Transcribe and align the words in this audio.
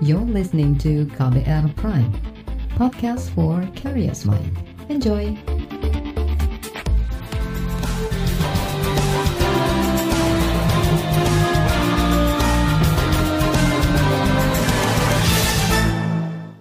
You're 0.00 0.24
listening 0.24 0.80
to 0.80 1.04
KBR 1.12 1.76
Prime, 1.76 2.08
podcast 2.72 3.28
for 3.36 3.60
curious 3.76 4.24
mind. 4.24 4.48
Enjoy! 4.88 5.36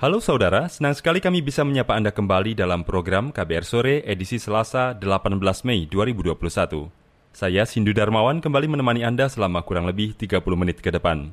Halo 0.03 0.19
saudara, 0.19 0.67
senang 0.67 0.99
sekali 0.99 1.23
kami 1.23 1.39
bisa 1.39 1.63
menyapa 1.63 1.95
Anda 1.95 2.11
kembali 2.11 2.59
dalam 2.59 2.83
program 2.83 3.31
KBR 3.31 3.63
Sore 3.63 3.95
edisi 4.03 4.35
Selasa 4.35 4.91
18 4.99 5.39
Mei 5.63 5.87
2021. 5.87 6.91
Saya 7.31 7.63
Sindu 7.63 7.95
Darmawan 7.95 8.43
kembali 8.43 8.67
menemani 8.67 9.07
Anda 9.07 9.31
selama 9.31 9.63
kurang 9.63 9.87
lebih 9.87 10.11
30 10.19 10.43
menit 10.59 10.83
ke 10.83 10.91
depan. 10.91 11.31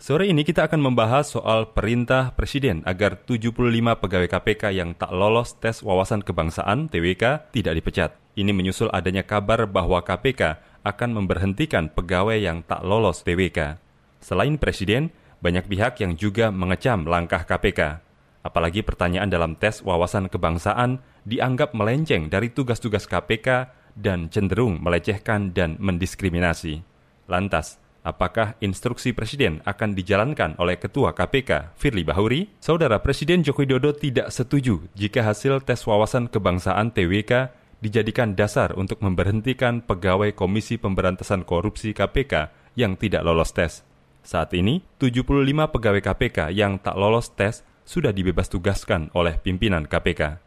Sore 0.00 0.32
ini 0.32 0.48
kita 0.48 0.64
akan 0.64 0.80
membahas 0.80 1.28
soal 1.28 1.76
perintah 1.76 2.32
Presiden 2.32 2.80
agar 2.88 3.20
75 3.20 3.52
pegawai 4.00 4.32
KPK 4.32 4.72
yang 4.72 4.96
tak 4.96 5.12
lolos 5.12 5.60
tes 5.60 5.84
wawasan 5.84 6.24
kebangsaan 6.24 6.88
TWK 6.88 7.52
tidak 7.52 7.76
dipecat. 7.76 8.16
Ini 8.32 8.48
menyusul 8.48 8.88
adanya 8.96 9.28
kabar 9.28 9.68
bahwa 9.68 10.00
KPK 10.00 10.56
akan 10.88 11.20
memberhentikan 11.20 11.92
pegawai 11.92 12.40
yang 12.40 12.64
tak 12.64 12.80
lolos 12.80 13.20
TWK. 13.28 13.76
Selain 14.24 14.56
Presiden, 14.56 15.12
banyak 15.44 15.68
pihak 15.68 16.00
yang 16.00 16.16
juga 16.16 16.48
mengecam 16.48 17.04
langkah 17.04 17.44
KPK. 17.44 18.00
Apalagi 18.40 18.80
pertanyaan 18.80 19.28
dalam 19.28 19.52
tes 19.52 19.84
wawasan 19.84 20.32
kebangsaan 20.32 21.04
dianggap 21.28 21.76
melenceng 21.76 22.32
dari 22.32 22.48
tugas-tugas 22.48 23.04
KPK 23.04 23.68
dan 24.00 24.32
cenderung 24.32 24.80
melecehkan 24.80 25.52
dan 25.52 25.76
mendiskriminasi. 25.76 26.80
Lantas, 27.28 27.76
apakah 28.02 28.56
instruksi 28.64 29.12
Presiden 29.12 29.60
akan 29.68 29.92
dijalankan 29.92 30.56
oleh 30.56 30.80
Ketua 30.80 31.12
KPK, 31.12 31.76
Firly 31.76 32.04
Bahuri? 32.04 32.48
Saudara 32.60 33.00
Presiden 33.00 33.44
Joko 33.44 33.64
Widodo 33.64 33.92
tidak 33.92 34.32
setuju 34.32 34.88
jika 34.96 35.24
hasil 35.24 35.64
tes 35.64 35.80
wawasan 35.84 36.28
kebangsaan 36.32 36.92
TWK 36.92 37.52
dijadikan 37.80 38.36
dasar 38.36 38.76
untuk 38.76 39.00
memberhentikan 39.00 39.80
pegawai 39.84 40.36
Komisi 40.36 40.76
Pemberantasan 40.76 41.48
Korupsi 41.48 41.96
KPK 41.96 42.52
yang 42.76 42.96
tidak 42.96 43.24
lolos 43.24 43.52
tes. 43.56 43.82
Saat 44.20 44.52
ini, 44.52 44.84
75 45.00 45.32
pegawai 45.72 46.02
KPK 46.04 46.52
yang 46.52 46.76
tak 46.76 46.96
lolos 47.00 47.32
tes 47.32 47.64
sudah 47.88 48.12
dibebas 48.12 48.52
tugaskan 48.52 49.08
oleh 49.16 49.40
pimpinan 49.40 49.88
KPK. 49.88 50.38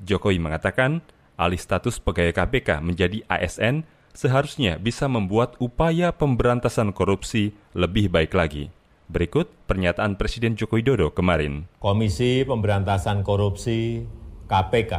Jokowi 0.00 0.40
mengatakan, 0.40 1.04
alih 1.36 1.60
status 1.60 2.00
pegawai 2.00 2.32
KPK 2.32 2.80
menjadi 2.80 3.20
ASN 3.28 3.84
seharusnya 4.12 4.76
bisa 4.76 5.06
membuat 5.06 5.54
upaya 5.62 6.10
pemberantasan 6.14 6.90
korupsi 6.90 7.54
lebih 7.72 8.10
baik 8.10 8.34
lagi. 8.34 8.68
Berikut 9.10 9.50
pernyataan 9.66 10.14
Presiden 10.14 10.54
Joko 10.54 10.78
Widodo 10.78 11.10
kemarin. 11.10 11.66
Komisi 11.82 12.46
Pemberantasan 12.46 13.26
Korupsi 13.26 14.06
KPK 14.46 14.92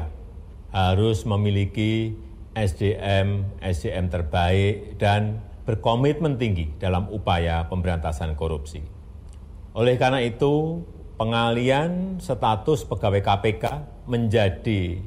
harus 0.75 1.23
memiliki 1.23 2.11
SDM 2.51 3.47
SDM 3.63 4.11
terbaik 4.11 4.99
dan 4.99 5.39
berkomitmen 5.63 6.35
tinggi 6.35 6.67
dalam 6.75 7.07
upaya 7.07 7.63
pemberantasan 7.71 8.35
korupsi. 8.35 8.83
Oleh 9.71 9.95
karena 9.95 10.19
itu, 10.19 10.83
pengalian 11.15 12.19
status 12.19 12.83
pegawai 12.83 13.23
KPK 13.23 13.63
menjadi 14.11 14.99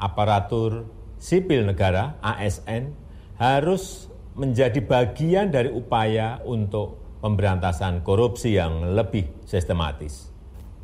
aparatur 0.00 0.88
sipil 1.20 1.68
negara 1.68 2.16
ASN 2.24 3.07
harus 3.38 4.10
menjadi 4.34 4.82
bagian 4.82 5.50
dari 5.50 5.70
upaya 5.70 6.42
untuk 6.42 7.18
pemberantasan 7.22 8.02
korupsi 8.02 8.58
yang 8.58 8.94
lebih 8.94 9.46
sistematis. 9.46 10.30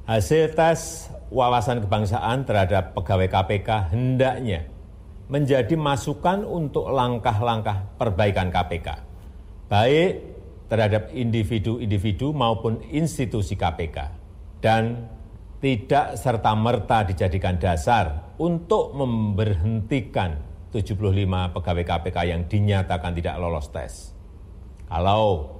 Hasil 0.06 0.54
tes 0.54 1.10
wawasan 1.30 1.82
kebangsaan 1.82 2.46
terhadap 2.46 2.94
pegawai 2.94 3.26
KPK 3.30 3.94
hendaknya 3.94 4.70
menjadi 5.26 5.74
masukan 5.74 6.44
untuk 6.44 6.92
langkah-langkah 6.92 7.96
perbaikan 7.96 8.52
KPK, 8.52 8.88
baik 9.72 10.12
terhadap 10.68 11.08
individu-individu 11.16 12.36
maupun 12.36 12.84
institusi 12.92 13.56
KPK, 13.56 14.12
dan 14.60 15.08
tidak 15.64 16.20
serta-merta 16.20 17.08
dijadikan 17.08 17.56
dasar 17.56 18.36
untuk 18.36 18.92
memberhentikan 18.92 20.36
75 20.74 21.54
pegawai 21.54 21.84
KPK 21.86 22.16
yang 22.26 22.50
dinyatakan 22.50 23.14
tidak 23.14 23.38
lolos 23.38 23.70
tes. 23.70 24.10
Kalau 24.90 25.54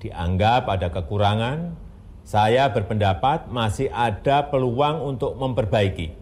dianggap 0.00 0.64
ada 0.64 0.88
kekurangan, 0.88 1.76
saya 2.24 2.72
berpendapat 2.72 3.52
masih 3.52 3.92
ada 3.92 4.48
peluang 4.48 5.04
untuk 5.04 5.36
memperbaiki 5.36 6.16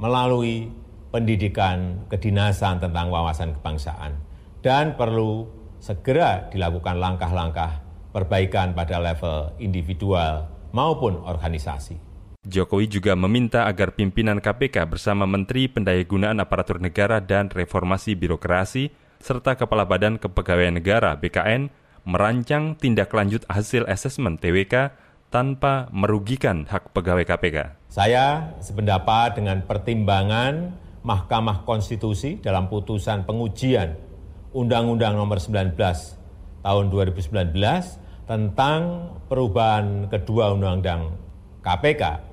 melalui 0.00 0.72
pendidikan 1.12 2.08
kedinasan 2.08 2.80
tentang 2.80 3.12
wawasan 3.12 3.52
kebangsaan 3.60 4.16
dan 4.64 4.96
perlu 4.96 5.48
segera 5.76 6.48
dilakukan 6.48 6.96
langkah-langkah 6.96 7.84
perbaikan 8.12 8.72
pada 8.72 8.96
level 8.96 9.52
individual 9.60 10.48
maupun 10.72 11.20
organisasi. 11.24 12.07
Jokowi 12.48 12.86
juga 12.86 13.12
meminta 13.12 13.68
agar 13.68 13.92
pimpinan 13.98 14.40
KPK 14.40 14.86
bersama 14.86 15.26
Menteri 15.26 15.68
Pendayagunaan 15.68 16.40
Aparatur 16.40 16.78
Negara 16.78 17.18
dan 17.18 17.52
Reformasi 17.52 18.16
Birokrasi 18.16 18.94
serta 19.20 19.58
Kepala 19.58 19.84
Badan 19.84 20.16
Kepegawaian 20.16 20.78
Negara 20.78 21.18
BKN 21.18 21.68
merancang 22.06 22.78
tindak 22.78 23.10
lanjut 23.12 23.42
hasil 23.50 23.84
asesmen 23.84 24.40
TWK 24.40 24.94
tanpa 25.34 25.92
merugikan 25.92 26.64
hak 26.64 26.94
pegawai 26.96 27.26
KPK. 27.26 27.74
Saya 27.90 28.56
sependapat 28.64 29.36
dengan 29.36 29.66
pertimbangan 29.66 30.72
Mahkamah 31.02 31.66
Konstitusi 31.66 32.40
dalam 32.40 32.70
putusan 32.72 33.26
pengujian 33.26 33.98
Undang-Undang 34.56 35.20
Nomor 35.20 35.42
19 35.42 35.76
Tahun 36.64 36.84
2019 36.88 37.52
tentang 38.30 38.80
perubahan 39.28 40.08
kedua 40.08 40.56
Undang-Undang 40.56 41.12
KPK 41.60 42.27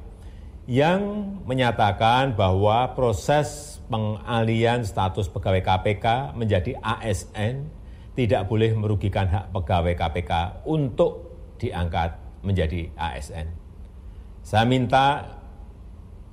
yang 0.66 1.02
menyatakan 1.46 2.34
bahwa 2.34 2.98
proses 2.98 3.78
pengalian 3.86 4.82
status 4.82 5.30
pegawai 5.30 5.62
KPK 5.62 6.34
menjadi 6.34 6.74
ASN 6.82 7.70
tidak 8.18 8.50
boleh 8.50 8.74
merugikan 8.74 9.30
hak 9.30 9.54
pegawai 9.54 9.94
KPK 9.94 10.66
untuk 10.66 11.38
diangkat 11.62 12.18
menjadi 12.42 12.90
ASN. 12.98 13.48
Saya 14.42 14.66
minta 14.66 15.38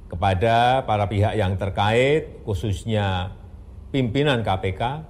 kepada 0.08 0.84
para 0.84 1.08
pihak 1.08 1.36
yang 1.36 1.56
terkait, 1.56 2.44
khususnya 2.44 3.36
pimpinan 3.92 4.40
KPK, 4.44 5.04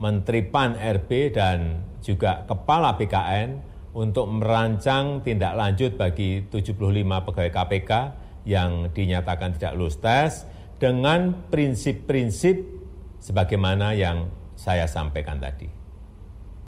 Menteri 0.00 0.40
PAN 0.44 0.76
RB, 0.76 1.32
dan 1.32 1.84
juga 2.04 2.44
Kepala 2.44 2.96
BKN 2.96 3.60
untuk 3.96 4.28
merancang 4.28 5.24
tindak 5.24 5.56
lanjut 5.56 5.96
bagi 5.96 6.44
75 6.48 6.76
pegawai 7.24 7.52
KPK 7.52 7.92
yang 8.44 8.92
dinyatakan 8.92 9.56
tidak 9.56 9.76
lulus 9.76 10.00
tes 10.00 10.44
dengan 10.76 11.32
prinsip-prinsip 11.48 12.60
sebagaimana 13.20 13.96
yang 13.96 14.28
saya 14.54 14.84
sampaikan 14.84 15.40
tadi. 15.40 15.68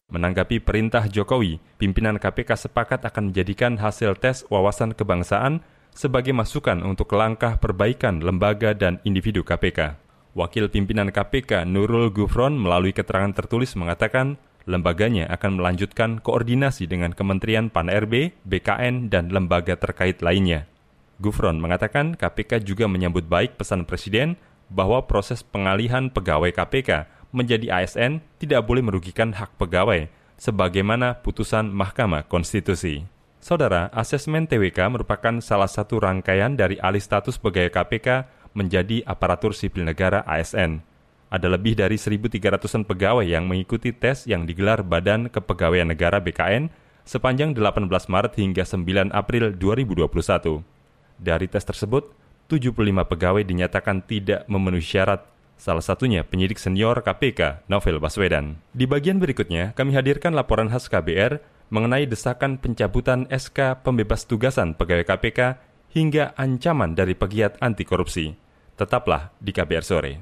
Menanggapi 0.06 0.62
perintah 0.62 1.04
Jokowi, 1.10 1.58
pimpinan 1.82 2.16
KPK 2.16 2.70
sepakat 2.70 3.02
akan 3.04 3.34
menjadikan 3.34 3.74
hasil 3.76 4.14
tes 4.16 4.46
wawasan 4.46 4.94
kebangsaan 4.94 5.66
sebagai 5.90 6.30
masukan 6.30 6.78
untuk 6.86 7.10
langkah 7.18 7.58
perbaikan 7.58 8.22
lembaga 8.22 8.70
dan 8.76 9.02
individu 9.02 9.42
KPK. 9.42 9.98
Wakil 10.36 10.68
pimpinan 10.68 11.08
KPK 11.08 11.64
Nurul 11.64 12.12
Gufron 12.12 12.60
melalui 12.60 12.92
keterangan 12.92 13.32
tertulis 13.32 13.72
mengatakan 13.74 14.36
lembaganya 14.68 15.26
akan 15.32 15.56
melanjutkan 15.56 16.20
koordinasi 16.20 16.84
dengan 16.84 17.16
Kementerian 17.16 17.72
PAN-RB, 17.72 18.36
BKN, 18.44 19.08
dan 19.08 19.32
lembaga 19.32 19.80
terkait 19.80 20.20
lainnya. 20.20 20.68
Gufron 21.16 21.56
mengatakan 21.56 22.12
KPK 22.12 22.60
juga 22.60 22.84
menyambut 22.84 23.24
baik 23.24 23.56
pesan 23.56 23.88
Presiden 23.88 24.36
bahwa 24.68 25.04
proses 25.08 25.40
pengalihan 25.40 26.12
pegawai 26.12 26.52
KPK 26.52 27.08
menjadi 27.32 27.82
ASN 27.82 28.20
tidak 28.40 28.64
boleh 28.68 28.84
merugikan 28.84 29.32
hak 29.32 29.56
pegawai, 29.56 30.08
sebagaimana 30.36 31.20
putusan 31.24 31.72
Mahkamah 31.72 32.28
Konstitusi. 32.28 33.08
Saudara, 33.40 33.88
asesmen 33.94 34.48
TWK 34.48 34.90
merupakan 34.90 35.38
salah 35.38 35.70
satu 35.70 36.02
rangkaian 36.02 36.56
dari 36.56 36.76
alih 36.82 37.00
status 37.00 37.38
pegawai 37.38 37.72
KPK 37.72 38.08
menjadi 38.56 39.04
aparatur 39.04 39.52
sipil 39.52 39.84
negara 39.84 40.24
ASN. 40.24 40.82
Ada 41.26 41.50
lebih 41.50 41.74
dari 41.74 41.98
1.300-an 41.98 42.86
pegawai 42.86 43.26
yang 43.26 43.50
mengikuti 43.50 43.90
tes 43.90 44.24
yang 44.30 44.46
digelar 44.46 44.86
Badan 44.86 45.26
Kepegawaian 45.26 45.90
Negara 45.90 46.22
BKN 46.22 46.70
sepanjang 47.02 47.54
18 47.54 47.86
Maret 47.86 48.32
hingga 48.38 48.62
9 48.62 49.10
April 49.10 49.54
2021. 49.58 50.75
Dari 51.16 51.48
tes 51.48 51.64
tersebut, 51.64 52.12
75 52.46 52.76
pegawai 53.08 53.42
dinyatakan 53.42 54.04
tidak 54.04 54.46
memenuhi 54.46 54.84
syarat 54.84 55.26
salah 55.56 55.82
satunya 55.82 56.22
penyidik 56.22 56.60
senior 56.60 57.00
KPK, 57.00 57.66
Novel 57.66 57.98
Baswedan. 57.98 58.60
Di 58.76 58.84
bagian 58.84 59.16
berikutnya, 59.16 59.72
kami 59.72 59.96
hadirkan 59.96 60.36
laporan 60.36 60.68
khas 60.68 60.86
KBR 60.86 61.40
mengenai 61.72 62.06
desakan 62.06 62.60
pencabutan 62.60 63.26
SK 63.26 63.82
pembebas 63.82 64.28
tugasan 64.28 64.76
pegawai 64.76 65.08
KPK 65.08 65.58
hingga 65.96 66.36
ancaman 66.36 66.94
dari 66.94 67.16
pegiat 67.16 67.58
anti 67.58 67.82
korupsi. 67.82 68.30
Tetaplah 68.76 69.32
di 69.40 69.50
KBR 69.50 69.84
sore. 69.84 70.12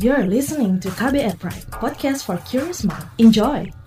You're 0.00 0.26
listening 0.26 0.80
to 0.80 0.88
KBR 0.96 1.38
Pride, 1.38 1.68
podcast 1.70 2.24
for 2.26 2.40
curious 2.48 2.82
mind. 2.82 3.04
Enjoy. 3.20 3.79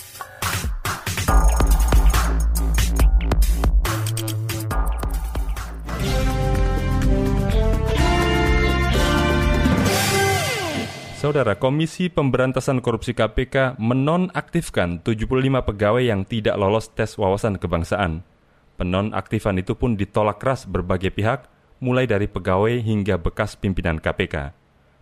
Saudara 11.23 11.55
Komisi 11.55 12.11
Pemberantasan 12.11 12.83
Korupsi 12.83 13.15
KPK 13.15 13.79
menonaktifkan 13.79 14.99
75 15.07 15.39
pegawai 15.63 16.03
yang 16.03 16.27
tidak 16.27 16.59
lolos 16.59 16.91
tes 16.91 17.15
wawasan 17.15 17.55
kebangsaan. 17.63 18.27
Penonaktifan 18.75 19.55
itu 19.55 19.71
pun 19.71 19.95
ditolak 19.95 20.43
keras 20.43 20.67
berbagai 20.67 21.15
pihak, 21.15 21.47
mulai 21.79 22.11
dari 22.11 22.27
pegawai 22.27 22.75
hingga 22.75 23.15
bekas 23.23 23.55
pimpinan 23.55 24.03
KPK. 24.03 24.51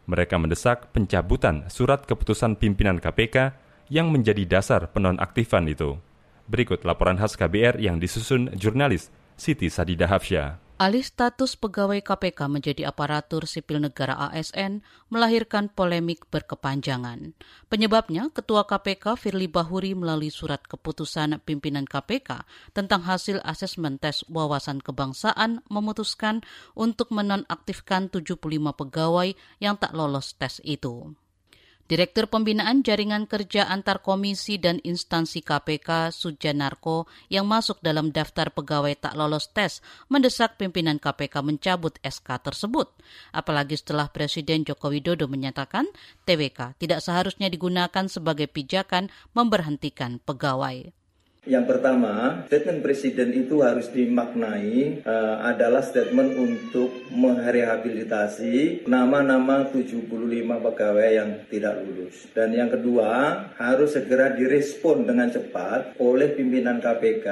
Mereka 0.06 0.38
mendesak 0.38 0.94
pencabutan 0.94 1.66
surat 1.74 2.06
keputusan 2.06 2.54
pimpinan 2.54 3.02
KPK 3.02 3.58
yang 3.90 4.14
menjadi 4.14 4.46
dasar 4.46 4.94
penonaktifan 4.94 5.66
itu. 5.74 5.98
Berikut 6.46 6.86
laporan 6.86 7.18
khas 7.18 7.34
KBR 7.34 7.82
yang 7.82 7.98
disusun 7.98 8.54
jurnalis 8.54 9.10
Siti 9.42 9.74
Sadida 9.74 10.06
Hafsyah. 10.06 10.62
Alih 10.82 11.06
status 11.06 11.62
pegawai 11.62 12.02
KPK 12.02 12.50
menjadi 12.50 12.90
aparatur 12.90 13.46
sipil 13.46 13.78
negara 13.78 14.18
ASN 14.34 14.82
melahirkan 15.14 15.70
polemik 15.70 16.26
berkepanjangan. 16.34 17.38
Penyebabnya, 17.70 18.34
Ketua 18.34 18.66
KPK 18.66 19.14
Firly 19.14 19.46
Bahuri 19.46 19.94
melalui 19.94 20.34
surat 20.34 20.58
keputusan 20.66 21.38
pimpinan 21.46 21.86
KPK 21.86 22.50
tentang 22.74 23.06
hasil 23.06 23.46
asesmen 23.46 24.02
tes 24.02 24.26
wawasan 24.26 24.82
kebangsaan 24.82 25.62
memutuskan 25.70 26.42
untuk 26.74 27.14
menonaktifkan 27.14 28.10
75 28.10 28.42
pegawai 28.74 29.38
yang 29.62 29.78
tak 29.78 29.94
lolos 29.94 30.34
tes 30.34 30.66
itu. 30.66 31.14
Direktur 31.92 32.32
Pembinaan 32.32 32.88
Jaringan 32.88 33.28
Kerja 33.28 33.68
Antar 33.68 34.00
Komisi 34.00 34.56
dan 34.56 34.80
Instansi 34.80 35.44
KPK 35.44 36.16
Sujanarko 36.16 37.04
yang 37.28 37.44
masuk 37.44 37.84
dalam 37.84 38.16
daftar 38.16 38.48
pegawai 38.48 38.96
tak 38.96 39.12
lolos 39.20 39.52
tes 39.52 39.84
mendesak 40.08 40.56
pimpinan 40.56 41.04
KPK 41.04 41.44
mencabut 41.44 42.00
SK 42.00 42.48
tersebut. 42.48 42.88
Apalagi 43.36 43.76
setelah 43.76 44.08
Presiden 44.08 44.64
Joko 44.64 44.88
Widodo 44.88 45.28
menyatakan 45.28 45.84
TWK 46.24 46.80
tidak 46.80 47.04
seharusnya 47.04 47.52
digunakan 47.52 48.08
sebagai 48.08 48.48
pijakan 48.48 49.12
memberhentikan 49.36 50.24
pegawai. 50.24 51.01
Yang 51.42 51.74
pertama, 51.74 52.46
statement 52.46 52.86
presiden 52.86 53.34
itu 53.34 53.66
harus 53.66 53.90
dimaknai 53.90 55.02
uh, 55.02 55.42
adalah 55.42 55.82
statement 55.82 56.38
untuk 56.38 56.94
merehabilitasi 57.10 58.86
nama-nama 58.86 59.66
75 59.74 60.06
pegawai 60.38 61.10
yang 61.10 61.42
tidak 61.50 61.82
lulus. 61.82 62.30
Dan 62.38 62.54
yang 62.54 62.70
kedua, 62.70 63.42
harus 63.58 63.98
segera 63.98 64.38
direspon 64.38 65.10
dengan 65.10 65.34
cepat 65.34 65.98
oleh 65.98 66.30
pimpinan 66.38 66.78
KPK 66.78 67.28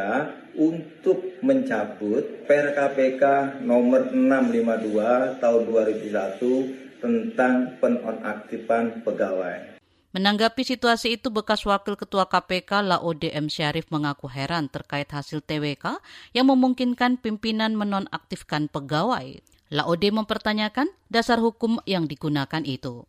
untuk 0.58 1.38
mencabut 1.46 2.50
Per 2.50 2.66
KPK 2.74 3.62
nomor 3.62 4.10
652 4.10 5.38
tahun 5.38 5.62
2001 5.70 6.98
tentang 6.98 7.78
penonaktifan 7.78 9.06
pegawai. 9.06 9.79
Menanggapi 10.10 10.66
situasi 10.66 11.22
itu, 11.22 11.30
bekas 11.30 11.62
Wakil 11.70 11.94
Ketua 11.94 12.26
KPK 12.26 12.82
Laode 12.82 13.30
M. 13.30 13.46
Syarif 13.46 13.94
mengaku 13.94 14.26
heran 14.26 14.66
terkait 14.66 15.06
hasil 15.06 15.46
TWK 15.46 16.02
yang 16.34 16.50
memungkinkan 16.50 17.22
pimpinan 17.22 17.78
menonaktifkan 17.78 18.74
pegawai. 18.74 19.38
Laode 19.70 20.10
mempertanyakan 20.10 20.90
dasar 21.14 21.38
hukum 21.38 21.78
yang 21.86 22.10
digunakan 22.10 22.66
itu. 22.66 23.06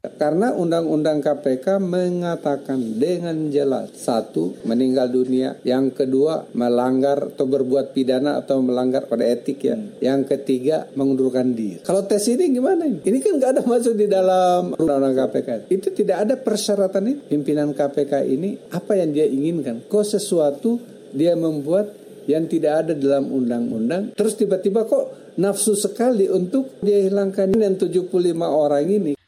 Karena 0.00 0.56
Undang-Undang 0.56 1.20
KPK 1.20 1.76
mengatakan 1.76 2.80
dengan 2.96 3.52
jelas 3.52 3.92
satu 4.00 4.56
meninggal 4.64 5.12
dunia, 5.12 5.60
yang 5.60 5.92
kedua 5.92 6.48
melanggar 6.56 7.36
atau 7.36 7.44
berbuat 7.44 7.92
pidana 7.92 8.40
atau 8.40 8.64
melanggar 8.64 9.04
pada 9.04 9.28
etik 9.28 9.60
ya, 9.60 9.76
yang 10.00 10.24
ketiga 10.24 10.88
mengundurkan 10.96 11.52
diri. 11.52 11.84
Kalau 11.84 12.08
tes 12.08 12.24
ini 12.32 12.48
gimana? 12.48 12.88
Ini 12.88 13.18
kan 13.20 13.32
nggak 13.36 13.50
ada 13.60 13.62
masuk 13.68 13.92
di 13.92 14.08
dalam 14.08 14.72
Undang-Undang 14.72 15.16
KPK. 15.20 15.48
Itu 15.68 15.92
tidak 15.92 16.16
ada 16.24 16.34
persyaratan 16.40 17.04
ini. 17.04 17.20
Pimpinan 17.28 17.76
KPK 17.76 18.24
ini 18.24 18.56
apa 18.72 18.96
yang 18.96 19.12
dia 19.12 19.28
inginkan? 19.28 19.84
Kok 19.84 20.04
sesuatu 20.16 20.80
dia 21.12 21.36
membuat 21.36 21.92
yang 22.24 22.48
tidak 22.48 22.88
ada 22.88 22.92
dalam 22.96 23.28
undang-undang, 23.28 24.16
terus 24.16 24.32
tiba-tiba 24.36 24.88
kok 24.88 25.36
nafsu 25.36 25.76
sekali 25.76 26.24
untuk 26.28 26.78
dia 26.80 27.04
hilangkan 27.04 27.52
yang 27.52 27.76
75 27.76 28.08
orang 28.48 28.86
ini. 28.88 29.19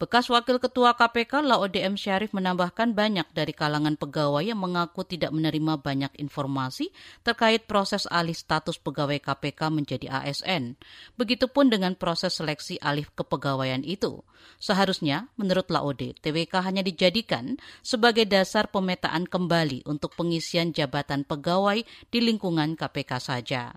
Bekas 0.00 0.32
Wakil 0.32 0.56
Ketua 0.56 0.96
KPK 0.96 1.44
Laodem 1.44 1.92
Syarif 1.92 2.32
menambahkan 2.32 2.96
banyak 2.96 3.28
dari 3.36 3.52
kalangan 3.52 4.00
pegawai 4.00 4.40
yang 4.40 4.56
mengaku 4.56 5.04
tidak 5.04 5.28
menerima 5.28 5.76
banyak 5.76 6.08
informasi 6.16 6.88
terkait 7.20 7.68
proses 7.68 8.08
alih 8.08 8.32
status 8.32 8.80
pegawai 8.80 9.20
KPK 9.20 9.68
menjadi 9.68 10.08
ASN. 10.08 10.80
Begitupun 11.20 11.68
dengan 11.68 12.00
proses 12.00 12.32
seleksi 12.32 12.80
alih 12.80 13.04
kepegawaian 13.12 13.84
itu. 13.84 14.24
Seharusnya, 14.56 15.28
menurut 15.36 15.68
Laode, 15.68 16.16
TWK 16.16 16.64
hanya 16.64 16.80
dijadikan 16.80 17.60
sebagai 17.84 18.24
dasar 18.24 18.72
pemetaan 18.72 19.28
kembali 19.28 19.84
untuk 19.84 20.16
pengisian 20.16 20.72
jabatan 20.72 21.28
pegawai 21.28 21.84
di 22.08 22.18
lingkungan 22.24 22.72
KPK 22.72 23.20
saja. 23.20 23.76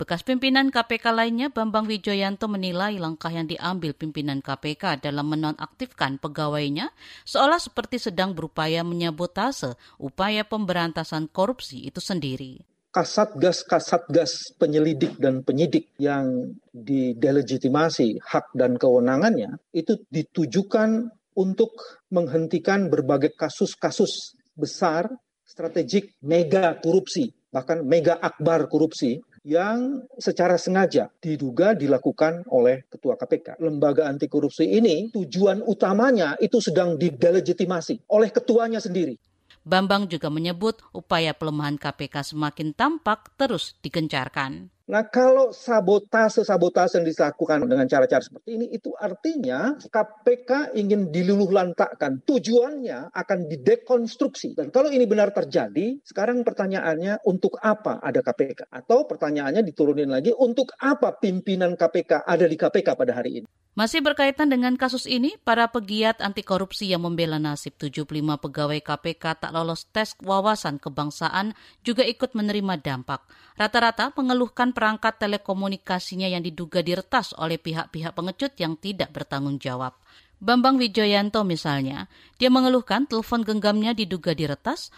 Bekas 0.00 0.24
pimpinan 0.24 0.72
KPK 0.72 1.12
lainnya 1.12 1.52
Bambang 1.52 1.84
Wijoyanto 1.84 2.48
menilai 2.48 2.96
langkah 2.96 3.28
yang 3.28 3.44
diambil 3.44 3.92
pimpinan 3.92 4.40
KPK 4.40 5.04
dalam 5.04 5.28
menonaktifkan 5.28 6.16
pegawainya 6.16 6.88
seolah 7.28 7.60
seperti 7.60 8.00
sedang 8.00 8.32
berupaya 8.32 8.80
menyabotase 8.80 9.76
upaya 10.00 10.48
pemberantasan 10.48 11.28
korupsi 11.28 11.84
itu 11.84 12.00
sendiri. 12.00 12.64
Kasatgas-kasatgas 12.96 14.56
penyelidik 14.56 15.20
dan 15.20 15.44
penyidik 15.44 15.92
yang 16.00 16.56
didelegitimasi 16.72 18.24
hak 18.24 18.56
dan 18.56 18.80
kewenangannya 18.80 19.60
itu 19.76 20.00
ditujukan 20.08 21.12
untuk 21.36 21.76
menghentikan 22.08 22.88
berbagai 22.88 23.36
kasus-kasus 23.36 24.32
besar 24.56 25.12
strategik 25.44 26.16
mega 26.24 26.72
korupsi 26.80 27.36
bahkan 27.50 27.82
mega 27.82 28.14
akbar 28.16 28.70
korupsi 28.70 29.18
yang 29.46 30.04
secara 30.20 30.60
sengaja 30.60 31.08
diduga 31.16 31.72
dilakukan 31.72 32.44
oleh 32.52 32.84
Ketua 32.92 33.16
KPK. 33.16 33.56
Lembaga 33.60 34.08
anti 34.08 34.28
korupsi 34.28 34.68
ini 34.68 35.08
tujuan 35.12 35.64
utamanya 35.64 36.36
itu 36.40 36.60
sedang 36.60 37.00
didelegitimasi 37.00 38.12
oleh 38.12 38.28
ketuanya 38.28 38.82
sendiri. 38.82 39.16
Bambang 39.60 40.08
juga 40.08 40.32
menyebut 40.32 40.80
upaya 40.96 41.36
pelemahan 41.36 41.76
KPK 41.76 42.32
semakin 42.32 42.72
tampak 42.72 43.28
terus 43.36 43.76
digencarkan. 43.84 44.72
Nah, 44.90 45.06
kalau 45.06 45.54
sabotase-sabotase 45.54 46.98
yang 46.98 47.06
dilakukan 47.06 47.62
dengan 47.62 47.86
cara-cara 47.86 48.18
seperti 48.18 48.58
ini, 48.58 48.66
itu 48.74 48.90
artinya 48.98 49.78
KPK 49.78 50.74
ingin 50.74 51.14
diluluh 51.14 51.46
lantakkan. 51.46 52.18
Tujuannya 52.26 53.14
akan 53.14 53.38
didekonstruksi. 53.46 54.58
Dan 54.58 54.74
kalau 54.74 54.90
ini 54.90 55.06
benar 55.06 55.30
terjadi, 55.30 56.02
sekarang 56.02 56.42
pertanyaannya 56.42 57.22
untuk 57.22 57.54
apa 57.62 58.02
ada 58.02 58.18
KPK? 58.18 58.66
Atau 58.66 59.06
pertanyaannya 59.06 59.62
diturunin 59.62 60.10
lagi, 60.10 60.34
untuk 60.34 60.74
apa 60.82 61.14
pimpinan 61.22 61.78
KPK 61.78 62.26
ada 62.26 62.50
di 62.50 62.58
KPK 62.58 62.98
pada 62.98 63.14
hari 63.14 63.46
ini? 63.46 63.48
Masih 63.78 64.02
berkaitan 64.02 64.50
dengan 64.50 64.74
kasus 64.74 65.06
ini, 65.06 65.38
para 65.46 65.70
pegiat 65.70 66.18
anti 66.18 66.42
korupsi 66.42 66.90
yang 66.90 67.06
membela 67.06 67.38
nasib 67.38 67.78
75 67.78 68.02
pegawai 68.42 68.82
KPK 68.82 69.46
tak 69.46 69.54
lolos 69.54 69.86
tes 69.94 70.18
wawasan 70.26 70.82
kebangsaan 70.82 71.54
juga 71.86 72.02
ikut 72.02 72.34
menerima 72.34 72.82
dampak. 72.82 73.22
Rata-rata 73.54 74.10
mengeluhkan 74.18 74.74
perangkat 74.80 75.20
telekomunikasinya 75.20 76.24
yang 76.24 76.40
diduga 76.40 76.80
diretas 76.80 77.36
oleh 77.36 77.60
pihak-pihak 77.60 78.16
pengecut 78.16 78.56
yang 78.56 78.80
tidak 78.80 79.12
bertanggung 79.12 79.60
jawab. 79.60 79.92
Bambang 80.40 80.80
Wijoyanto 80.80 81.44
misalnya, 81.44 82.08
dia 82.40 82.48
mengeluhkan 82.48 83.04
telepon 83.04 83.44
genggamnya 83.44 83.92
diduga 83.92 84.32
diretas 84.32 84.88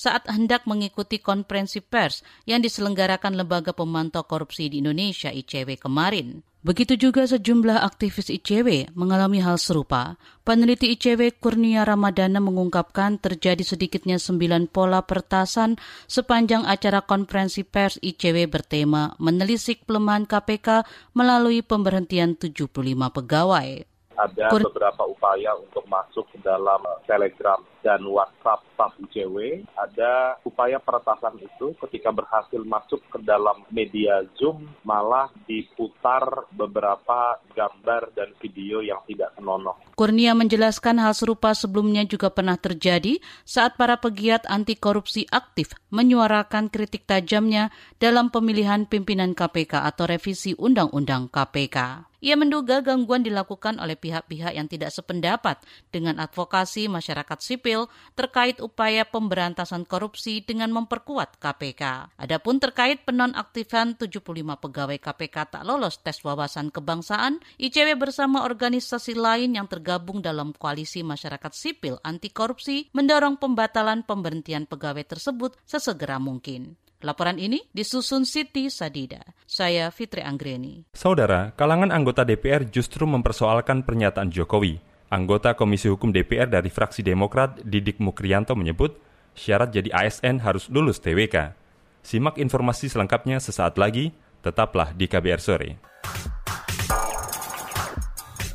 saat 0.00 0.24
hendak 0.32 0.64
mengikuti 0.64 1.20
konferensi 1.20 1.84
pers 1.84 2.24
yang 2.48 2.64
diselenggarakan 2.64 3.36
Lembaga 3.36 3.76
Pemantau 3.76 4.24
Korupsi 4.24 4.72
di 4.72 4.80
Indonesia 4.80 5.28
ICW 5.28 5.76
kemarin. 5.76 6.40
Begitu 6.60 6.96
juga 6.96 7.24
sejumlah 7.24 7.84
aktivis 7.84 8.28
ICW 8.28 8.92
mengalami 8.92 9.40
hal 9.40 9.56
serupa. 9.56 10.20
Peneliti 10.44 10.92
ICW 10.92 11.40
Kurnia 11.40 11.88
Ramadana 11.88 12.36
mengungkapkan 12.36 13.16
terjadi 13.16 13.64
sedikitnya 13.64 14.20
sembilan 14.20 14.68
pola 14.68 15.00
pertasan 15.00 15.80
sepanjang 16.04 16.68
acara 16.68 17.00
konferensi 17.04 17.64
pers 17.64 17.96
ICW 18.00 18.44
bertema 18.48 19.16
menelisik 19.16 19.88
pelemahan 19.88 20.28
KPK 20.28 20.84
melalui 21.16 21.64
pemberhentian 21.64 22.36
75 22.36 22.68
pegawai 22.92 23.89
ada 24.20 24.52
Kur 24.52 24.68
beberapa 24.68 25.08
upaya 25.08 25.56
untuk 25.56 25.88
masuk 25.88 26.28
ke 26.28 26.38
dalam 26.44 26.84
Telegram 27.08 27.56
dan 27.80 28.04
WhatsApp 28.04 28.60
staf 28.76 28.92
ICW. 29.00 29.64
Ada 29.76 30.40
upaya 30.44 30.76
peretasan 30.76 31.40
itu 31.40 31.72
ketika 31.88 32.12
berhasil 32.12 32.60
masuk 32.60 33.00
ke 33.08 33.18
dalam 33.24 33.64
media 33.72 34.24
Zoom 34.36 34.68
malah 34.84 35.32
diputar 35.48 36.48
beberapa 36.52 37.40
gambar 37.56 38.12
dan 38.12 38.36
video 38.40 38.84
yang 38.84 39.00
tidak 39.08 39.32
senonoh. 39.36 39.76
Kurnia 39.96 40.36
menjelaskan 40.36 41.00
hal 41.00 41.16
serupa 41.16 41.56
sebelumnya 41.56 42.04
juga 42.04 42.28
pernah 42.32 42.56
terjadi 42.56 43.20
saat 43.44 43.76
para 43.80 43.96
pegiat 44.00 44.44
anti 44.48 44.76
korupsi 44.76 45.24
aktif 45.28 45.72
menyuarakan 45.92 46.68
kritik 46.68 47.04
tajamnya 47.08 47.72
dalam 47.96 48.28
pemilihan 48.28 48.84
pimpinan 48.84 49.32
KPK 49.32 49.88
atau 49.88 50.04
revisi 50.08 50.56
Undang-Undang 50.56 51.32
KPK. 51.32 52.09
Ia 52.20 52.36
menduga 52.36 52.84
gangguan 52.84 53.24
dilakukan 53.24 53.80
oleh 53.80 53.96
pihak-pihak 53.96 54.52
yang 54.52 54.68
tidak 54.68 54.92
sependapat 54.92 55.56
dengan 55.88 56.20
advokasi 56.20 56.84
masyarakat 56.84 57.40
sipil 57.40 57.88
terkait 58.12 58.60
upaya 58.60 59.08
pemberantasan 59.08 59.88
korupsi 59.88 60.44
dengan 60.44 60.68
memperkuat 60.76 61.40
KPK. 61.40 62.12
Adapun 62.20 62.60
terkait 62.60 63.08
penonaktifan 63.08 63.96
75 63.96 64.20
pegawai 64.36 64.98
KPK 65.00 65.36
tak 65.56 65.62
lolos 65.64 66.04
tes 66.04 66.20
wawasan 66.20 66.68
kebangsaan, 66.68 67.40
ICW 67.56 67.96
bersama 67.96 68.44
organisasi 68.44 69.16
lain 69.16 69.56
yang 69.56 69.64
tergabung 69.64 70.20
dalam 70.20 70.52
koalisi 70.52 71.00
masyarakat 71.00 71.52
sipil 71.56 71.96
anti 72.04 72.28
korupsi 72.28 72.92
mendorong 72.92 73.40
pembatalan 73.40 74.04
pemberhentian 74.04 74.68
pegawai 74.68 75.08
tersebut 75.08 75.56
sesegera 75.64 76.20
mungkin. 76.20 76.76
Laporan 77.00 77.40
ini 77.40 77.64
disusun 77.72 78.28
Siti 78.28 78.68
Sadida. 78.68 79.24
Saya 79.48 79.88
Fitri 79.88 80.20
Anggreni. 80.20 80.84
Saudara, 80.92 81.48
kalangan 81.56 81.88
anggota 81.88 82.28
DPR 82.28 82.68
justru 82.68 83.08
mempersoalkan 83.08 83.88
pernyataan 83.88 84.28
Jokowi. 84.28 84.76
Anggota 85.08 85.56
Komisi 85.56 85.88
Hukum 85.88 86.12
DPR 86.12 86.46
dari 86.46 86.68
fraksi 86.68 87.00
Demokrat, 87.00 87.64
Didik 87.64 87.98
Mukrianto 88.04 88.52
menyebut, 88.52 89.00
syarat 89.32 89.72
jadi 89.72 89.88
ASN 89.90 90.44
harus 90.44 90.68
lulus 90.68 91.00
TWK. 91.00 91.56
Simak 92.04 92.36
informasi 92.36 92.92
selengkapnya 92.92 93.40
sesaat 93.40 93.80
lagi, 93.80 94.12
tetaplah 94.44 94.92
di 94.92 95.08
KBR 95.08 95.40
Sore. 95.40 95.70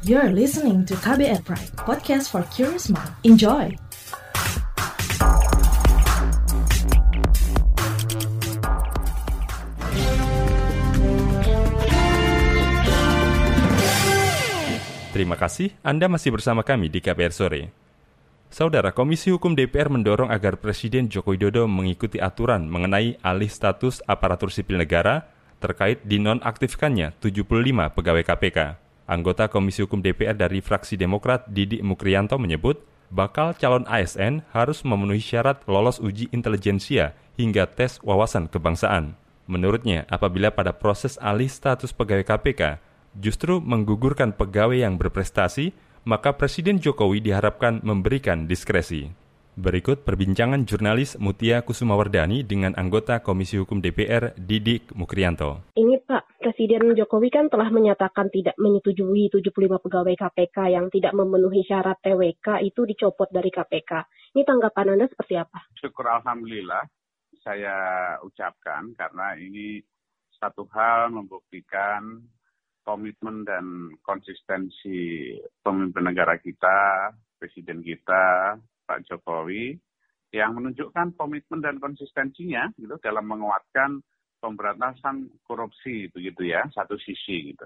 You're 0.06 0.30
listening 0.30 0.86
to 0.86 0.94
KBR 1.02 1.42
Pride, 1.42 1.74
podcast 1.82 2.30
for 2.30 2.46
curious 2.54 2.94
mind. 2.94 3.10
Enjoy! 3.25 3.85
Terima 15.15 15.39
kasih 15.39 15.72
Anda 15.79 16.12
masih 16.12 16.36
bersama 16.36 16.60
kami 16.60 16.91
di 16.91 17.00
KPR 17.00 17.31
Sore. 17.31 17.72
Saudara 18.51 18.91
Komisi 18.91 19.31
Hukum 19.31 19.55
DPR 19.55 19.88
mendorong 19.88 20.27
agar 20.27 20.60
Presiden 20.60 21.07
Joko 21.07 21.31
Widodo 21.31 21.72
mengikuti 21.72 22.19
aturan 22.19 22.67
mengenai 22.67 23.15
alih 23.24 23.48
status 23.48 24.03
aparatur 24.12 24.51
sipil 24.51 24.75
negara 24.75 25.24
terkait 25.63 26.03
dinonaktifkannya 26.03 27.15
75 27.24 27.48
pegawai 27.95 28.24
KPK. 28.27 28.60
Anggota 29.07 29.48
Komisi 29.48 29.88
Hukum 29.88 30.03
DPR 30.03 30.36
dari 30.36 30.60
fraksi 30.60 31.00
Demokrat 31.00 31.48
Didi 31.48 31.79
Mukrianto 31.79 32.36
menyebut, 32.36 32.84
bakal 33.07 33.55
calon 33.55 33.88
ASN 33.88 34.43
harus 34.51 34.84
memenuhi 34.84 35.24
syarat 35.24 35.63
lolos 35.63 36.03
uji 36.03 36.27
intelijensia 36.36 37.15
hingga 37.39 37.72
tes 37.72 38.03
wawasan 38.03 38.51
kebangsaan. 38.51 39.15
Menurutnya, 39.48 40.03
apabila 40.12 40.51
pada 40.51 40.75
proses 40.75 41.15
alih 41.24 41.48
status 41.48 41.95
pegawai 41.95 42.27
KPK 42.27 42.84
justru 43.17 43.63
menggugurkan 43.63 44.36
pegawai 44.36 44.84
yang 44.84 45.00
berprestasi, 45.00 45.72
maka 46.05 46.38
Presiden 46.38 46.77
Jokowi 46.77 47.24
diharapkan 47.24 47.81
memberikan 47.81 48.45
diskresi. 48.45 49.10
Berikut 49.55 50.03
perbincangan 50.03 50.67
jurnalis 50.67 51.15
Mutia 51.15 51.63
Kusumawardani 51.63 52.43
dengan 52.43 52.75
anggota 52.75 53.24
Komisi 53.24 53.55
Hukum 53.55 53.79
DPR 53.79 54.36
Didik 54.36 54.91
Mukrianto. 54.91 55.72
Ini 55.79 56.03
Pak, 56.03 56.43
Presiden 56.43 56.91
Jokowi 56.91 57.31
kan 57.31 57.48
telah 57.48 57.72
menyatakan 57.72 58.27
tidak 58.36 58.60
menyetujui 58.60 59.31
75 59.31 59.79
pegawai 59.79 60.12
KPK 60.12 60.57
yang 60.75 60.91
tidak 60.91 61.15
memenuhi 61.15 61.63
syarat 61.63 61.95
TWK 62.03 62.67
itu 62.67 62.84
dicopot 62.84 63.31
dari 63.31 63.48
KPK. 63.48 63.91
Ini 64.36 64.43
tanggapan 64.43 65.00
Anda 65.00 65.07
seperti 65.07 65.39
apa? 65.39 65.72
Syukur 65.79 66.12
Alhamdulillah 66.12 66.84
saya 67.39 67.77
ucapkan 68.27 68.91
karena 68.91 69.39
ini 69.39 69.79
satu 70.36 70.67
hal 70.75 71.15
membuktikan 71.15 72.19
komitmen 72.86 73.42
dan 73.44 73.98
konsistensi 74.06 75.34
pemimpin 75.65 76.06
negara 76.06 76.38
kita, 76.38 77.10
presiden 77.42 77.82
kita, 77.82 78.56
Pak 78.86 79.10
Jokowi, 79.10 79.74
yang 80.30 80.54
menunjukkan 80.54 81.18
komitmen 81.18 81.65
dan 81.65 81.82
konsistensinya 81.82 82.70
gitu 82.77 82.96
dalam 83.01 83.25
menguatkan 83.25 84.00
pemberantasan 84.38 85.34
korupsi 85.42 86.13
begitu 86.13 86.54
ya, 86.54 86.62
satu 86.70 86.94
sisi 87.01 87.51
gitu. 87.51 87.65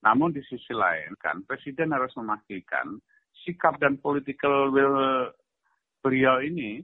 Namun 0.00 0.32
di 0.32 0.40
sisi 0.48 0.72
lain 0.72 1.12
kan 1.20 1.44
presiden 1.44 1.92
harus 1.92 2.12
memastikan 2.16 2.96
sikap 3.44 3.76
dan 3.76 4.00
political 4.00 4.72
will 4.72 5.28
beliau 6.00 6.40
ini 6.40 6.80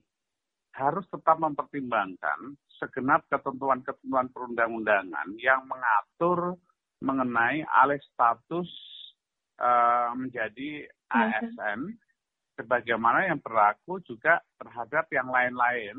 harus 0.77 1.05
tetap 1.13 1.37
mempertimbangkan 1.37 2.57
segenap 2.81 3.29
ketentuan-ketentuan 3.29 4.33
perundang-undangan 4.33 5.37
yang 5.37 5.61
mengatur 5.69 6.57
mengenai 7.01 7.65
alih 7.65 8.01
status 8.13 8.69
uh, 9.61 10.13
menjadi 10.17 10.89
ASN 11.11 11.97
sebagaimana 12.61 13.33
yang 13.33 13.41
berlaku 13.41 14.05
juga 14.05 14.41
terhadap 14.61 15.09
yang 15.09 15.33
lain-lain 15.33 15.97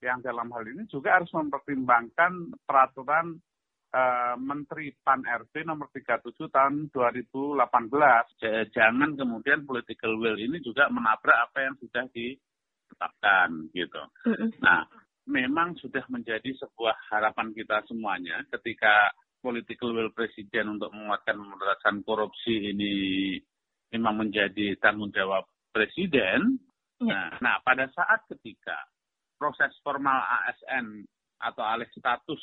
yang 0.00 0.22
dalam 0.22 0.48
hal 0.54 0.64
ini 0.64 0.86
juga 0.88 1.18
harus 1.20 1.28
mempertimbangkan 1.34 2.54
peraturan 2.64 3.36
uh, 3.92 4.34
Menteri 4.38 4.94
Pan 5.02 5.26
RB 5.26 5.66
nomor 5.66 5.90
37 5.90 6.32
tahun 6.48 6.88
2018. 6.94 8.72
Jangan 8.72 9.10
kemudian 9.18 9.66
political 9.66 10.16
will 10.16 10.38
ini 10.38 10.62
juga 10.62 10.86
menabrak 10.88 11.50
apa 11.50 11.58
yang 11.66 11.74
sudah 11.82 12.04
ditetapkan 12.14 13.50
gitu. 13.74 14.02
Nah, 14.62 14.86
memang 15.28 15.76
sudah 15.76 16.06
menjadi 16.08 16.56
sebuah 16.56 16.96
harapan 17.12 17.52
kita 17.52 17.84
semuanya 17.84 18.40
ketika 18.54 19.12
political 19.38 19.94
will 19.94 20.12
presiden 20.12 20.78
untuk 20.78 20.90
menguatkan 20.90 21.38
pemberantasan 21.38 22.02
korupsi 22.02 22.74
ini 22.74 22.94
memang 23.94 24.26
menjadi 24.26 24.76
tanggung 24.82 25.14
jawab 25.14 25.46
presiden. 25.72 26.58
Ya. 26.98 27.30
Nah, 27.30 27.30
nah, 27.38 27.56
pada 27.62 27.86
saat 27.94 28.26
ketika 28.26 28.74
proses 29.38 29.70
formal 29.86 30.18
ASN 30.18 31.06
atau 31.38 31.62
alih 31.62 31.86
status 31.94 32.42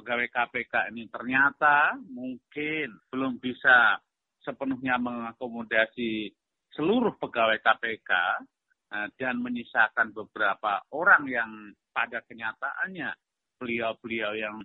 pegawai 0.00 0.32
KPK 0.32 0.88
ini 0.96 1.04
ternyata 1.12 1.92
mungkin 2.08 2.96
belum 3.12 3.36
bisa 3.36 4.00
sepenuhnya 4.40 4.96
mengakomodasi 4.96 6.32
seluruh 6.72 7.20
pegawai 7.20 7.60
KPK 7.60 8.10
eh, 8.96 9.08
dan 9.20 9.44
menyisakan 9.44 10.16
beberapa 10.16 10.80
orang 10.96 11.28
yang 11.28 11.50
pada 11.92 12.24
kenyataannya 12.24 13.12
beliau-beliau 13.60 14.32
yang 14.32 14.56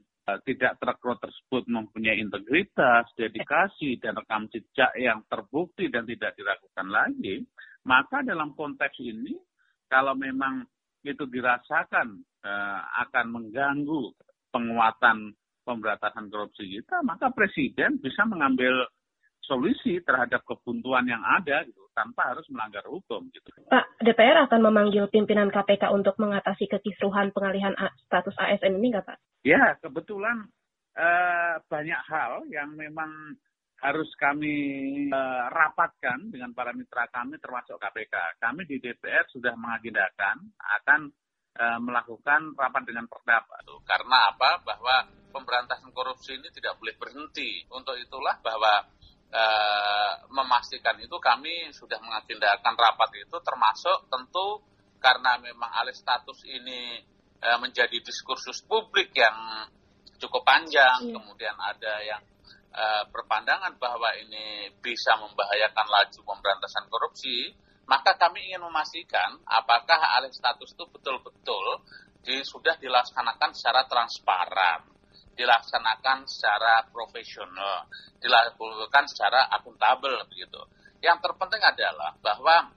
tidak 0.42 0.82
terkeluar 0.82 1.22
tersebut 1.22 1.70
mempunyai 1.70 2.18
integritas, 2.18 3.06
dedikasi, 3.14 4.02
dan 4.02 4.18
rekam 4.18 4.50
jejak 4.50 4.90
yang 4.98 5.22
terbukti 5.30 5.86
dan 5.94 6.10
tidak 6.10 6.34
diragukan 6.34 6.88
lagi, 6.90 7.46
maka 7.86 8.26
dalam 8.26 8.58
konteks 8.58 8.98
ini, 9.06 9.38
kalau 9.86 10.18
memang 10.18 10.66
itu 11.06 11.30
dirasakan 11.30 12.26
uh, 12.42 12.82
akan 13.06 13.26
mengganggu 13.30 14.18
penguatan 14.50 15.38
pemberantasan 15.62 16.34
korupsi 16.34 16.74
kita, 16.74 17.06
maka 17.06 17.30
presiden 17.30 18.02
bisa 18.02 18.26
mengambil 18.26 18.90
solusi 19.46 20.02
terhadap 20.02 20.42
kebuntuan 20.50 21.06
yang 21.06 21.22
ada 21.22 21.62
gitu 21.70 21.85
tanpa 21.96 22.36
harus 22.36 22.44
melanggar 22.52 22.84
hukum 22.86 23.32
gitu. 23.32 23.48
Pak, 23.72 24.04
DPR 24.04 24.46
akan 24.46 24.62
memanggil 24.62 25.08
pimpinan 25.08 25.48
KPK 25.48 25.90
untuk 25.96 26.20
mengatasi 26.20 26.68
kekisruhan 26.68 27.32
pengalihan 27.32 27.72
status 28.06 28.36
ASN 28.36 28.76
ini 28.78 28.92
nggak 28.92 29.08
Pak? 29.08 29.18
Ya, 29.48 29.80
kebetulan 29.80 30.52
eh, 31.00 31.56
banyak 31.66 32.02
hal 32.12 32.44
yang 32.52 32.76
memang 32.76 33.40
harus 33.80 34.10
kami 34.20 34.56
eh, 35.08 35.46
rapatkan 35.50 36.28
dengan 36.28 36.52
para 36.52 36.76
mitra 36.76 37.08
kami 37.08 37.40
termasuk 37.40 37.80
KPK. 37.80 38.44
Kami 38.44 38.68
di 38.68 38.84
DPR 38.84 39.24
sudah 39.32 39.56
mengagendakan 39.56 40.52
akan 40.60 41.00
eh, 41.56 41.80
melakukan 41.80 42.52
rapat 42.60 42.84
dengan 42.84 43.08
pendapat. 43.08 43.64
Karena 43.88 44.36
apa? 44.36 44.60
Bahwa 44.68 44.96
pemberantasan 45.36 45.92
korupsi 45.92 46.40
ini 46.40 46.48
tidak 46.56 46.80
boleh 46.80 46.96
berhenti. 46.96 47.68
Untuk 47.68 48.00
itulah 48.00 48.40
bahwa 48.40 48.88
eh, 49.32 50.14
memastikan 50.30 50.98
itu 51.00 51.18
kami 51.22 51.72
sudah 51.72 51.98
mengagendakan 52.02 52.74
rapat 52.76 53.10
itu 53.22 53.38
termasuk 53.42 54.10
tentu 54.12 54.62
karena 55.00 55.38
memang 55.38 55.70
alih 55.80 55.94
status 55.94 56.42
ini 56.50 57.02
Eh, 57.46 57.60
menjadi 57.62 58.02
diskursus 58.02 58.66
publik 58.66 59.14
yang 59.14 59.70
cukup 60.18 60.42
panjang, 60.42 60.98
iya. 61.06 61.14
kemudian 61.14 61.54
ada 61.60 61.94
yang 62.02 62.24
uh, 62.74 63.04
berpandangan 63.14 63.78
bahwa 63.78 64.10
ini 64.18 64.72
bisa 64.82 65.14
membahayakan 65.20 65.86
laju 65.86 66.20
pemberantasan 66.26 66.90
korupsi, 66.90 67.54
maka 67.86 68.18
kami 68.18 68.50
ingin 68.50 68.66
memastikan 68.66 69.38
apakah 69.46 70.00
alih 70.18 70.34
status 70.34 70.74
itu 70.74 70.90
betul-betul 70.90 71.86
di, 72.26 72.42
sudah 72.42 72.80
dilaksanakan 72.82 73.54
secara 73.54 73.86
transparan, 73.86 74.82
dilaksanakan 75.36 76.26
secara 76.26 76.88
profesional, 76.90 77.86
dilakukan 78.24 79.06
secara 79.12 79.52
akuntabel 79.52 80.16
begitu. 80.32 80.60
Yang 81.04 81.30
terpenting 81.30 81.62
adalah 81.62 82.16
bahwa 82.24 82.72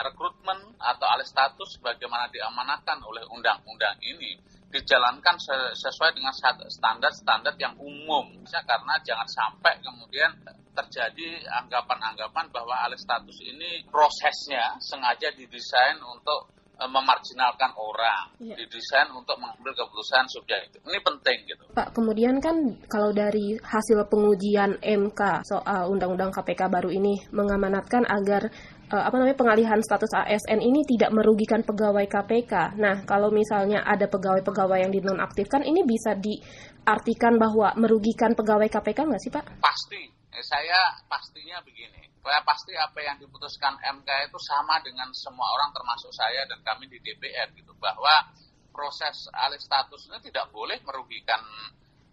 rekrutmen 0.00 0.78
atau 0.80 1.06
alih 1.10 1.26
status 1.26 1.76
bagaimana 1.82 2.30
diamanahkan 2.32 3.02
oleh 3.04 3.26
undang-undang 3.28 3.98
ini 4.00 4.38
dijalankan 4.70 5.36
sesuai 5.74 6.14
dengan 6.14 6.32
standar-standar 6.70 7.58
yang 7.58 7.74
umum. 7.76 8.30
Karena 8.46 8.94
jangan 9.02 9.26
sampai 9.26 9.82
kemudian 9.82 10.30
terjadi 10.70 11.42
anggapan-anggapan 11.66 12.48
bahwa 12.54 12.78
alih 12.86 12.96
status 12.96 13.42
ini 13.42 13.84
prosesnya 13.90 14.78
sengaja 14.78 15.34
didesain 15.34 15.98
untuk 16.00 16.54
e, 16.80 16.84
memarginalkan 16.88 17.70
orang, 17.76 18.32
ya. 18.40 18.56
didesain 18.56 19.12
untuk 19.12 19.36
mengambil 19.36 19.76
keputusan 19.76 20.24
subjektif. 20.32 20.80
Ini 20.80 21.00
penting 21.04 21.38
gitu. 21.44 21.62
Pak, 21.76 21.92
kemudian 21.92 22.40
kan 22.40 22.56
kalau 22.88 23.12
dari 23.12 23.60
hasil 23.60 24.08
pengujian 24.08 24.80
MK 24.80 25.44
soal 25.44 25.92
Undang-Undang 25.92 26.32
KPK 26.32 26.72
baru 26.72 26.88
ini 26.88 27.20
mengamanatkan 27.30 28.08
agar 28.08 28.48
uh, 28.90 29.04
apa 29.06 29.14
namanya 29.16 29.38
pengalihan 29.38 29.80
status 29.80 30.10
ASN 30.12 30.58
ini 30.60 30.82
tidak 30.84 31.14
merugikan 31.14 31.62
pegawai 31.62 32.04
KPK. 32.10 32.76
Nah, 32.76 33.06
kalau 33.06 33.30
misalnya 33.30 33.86
ada 33.86 34.10
pegawai-pegawai 34.10 34.78
yang 34.82 34.92
dinonaktifkan, 34.92 35.62
ini 35.62 35.86
bisa 35.86 36.18
diartikan 36.18 37.38
bahwa 37.38 37.72
merugikan 37.78 38.34
pegawai 38.34 38.66
KPK 38.66 38.98
nggak 39.06 39.22
sih, 39.22 39.32
Pak? 39.32 39.44
Pasti. 39.62 40.02
Eh, 40.30 40.44
saya 40.46 40.94
pastinya 41.10 41.58
begini. 41.62 42.09
Saya 42.20 42.40
pasti 42.44 42.76
apa 42.76 43.00
yang 43.00 43.16
diputuskan 43.16 43.80
MK 43.80 44.08
itu 44.28 44.38
sama 44.38 44.76
dengan 44.84 45.08
semua 45.16 45.48
orang 45.56 45.72
termasuk 45.72 46.12
saya 46.12 46.44
dan 46.44 46.60
kami 46.60 46.86
di 46.86 47.00
DPR 47.00 47.48
gitu 47.56 47.72
bahwa 47.80 48.28
proses 48.70 49.26
alih 49.34 49.58
statusnya 49.58 50.20
tidak 50.20 50.52
boleh 50.52 50.78
merugikan 50.84 51.40